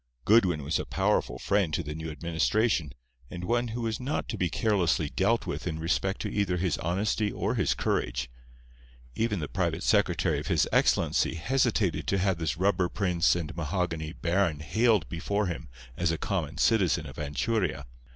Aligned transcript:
Goodwin 0.25 0.63
was 0.63 0.79
a 0.79 0.85
powerful 0.87 1.37
friend 1.37 1.71
to 1.75 1.83
the 1.83 1.93
new 1.93 2.09
administration, 2.09 2.93
and 3.29 3.43
one 3.43 3.67
who 3.67 3.81
was 3.81 3.99
not 3.99 4.27
to 4.29 4.35
be 4.37 4.49
carelessly 4.49 5.09
dealt 5.11 5.45
with 5.45 5.67
in 5.67 5.77
respect 5.77 6.21
to 6.21 6.31
either 6.33 6.57
his 6.57 6.79
honesty 6.79 7.31
or 7.31 7.53
his 7.53 7.75
courage. 7.75 8.27
Even 9.13 9.39
the 9.41 9.47
private 9.47 9.83
secretary 9.83 10.39
of 10.39 10.47
His 10.47 10.67
Excellency 10.71 11.35
hesitated 11.35 12.07
to 12.07 12.17
have 12.17 12.39
this 12.39 12.57
rubber 12.57 12.89
prince 12.89 13.35
and 13.35 13.55
mahogany 13.55 14.11
baron 14.11 14.61
haled 14.61 15.07
before 15.07 15.45
him 15.45 15.69
as 15.95 16.09
a 16.11 16.17
common 16.17 16.57
citizen 16.57 17.05
of 17.05 17.17
Anchuria. 17.17 17.85